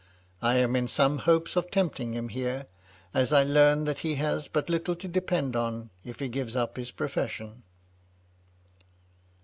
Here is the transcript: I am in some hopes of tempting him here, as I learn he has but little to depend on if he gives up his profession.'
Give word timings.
I 0.41 0.55
am 0.55 0.75
in 0.75 0.87
some 0.87 1.19
hopes 1.29 1.55
of 1.55 1.69
tempting 1.69 2.13
him 2.15 2.29
here, 2.29 2.65
as 3.13 3.31
I 3.31 3.43
learn 3.43 3.85
he 3.85 4.15
has 4.15 4.47
but 4.47 4.67
little 4.67 4.95
to 4.95 5.07
depend 5.07 5.55
on 5.55 5.91
if 6.03 6.17
he 6.19 6.27
gives 6.27 6.55
up 6.55 6.75
his 6.75 6.89
profession.' 6.89 7.61